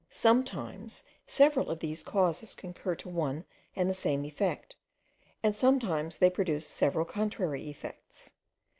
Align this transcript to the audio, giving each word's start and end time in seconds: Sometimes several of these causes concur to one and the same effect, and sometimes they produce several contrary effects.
Sometimes 0.09 1.03
several 1.27 1.69
of 1.69 1.77
these 1.77 2.01
causes 2.01 2.55
concur 2.55 2.95
to 2.95 3.07
one 3.07 3.45
and 3.75 3.87
the 3.87 3.93
same 3.93 4.25
effect, 4.25 4.75
and 5.43 5.55
sometimes 5.55 6.17
they 6.17 6.27
produce 6.31 6.65
several 6.65 7.05
contrary 7.05 7.69
effects. 7.69 8.31